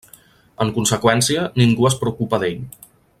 En 0.65 0.71
conseqüència, 0.77 1.45
ningú 1.63 1.87
es 1.91 2.01
preocupa 2.05 2.43
d'ell. 2.45 2.69